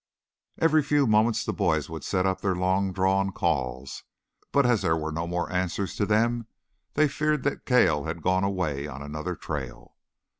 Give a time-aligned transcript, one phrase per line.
[0.57, 4.01] Every few moments the boys would set up their long drawn calls,
[4.51, 6.47] but as there were no more answers to them,
[6.95, 9.93] they feared that Cale had gone away on another trail.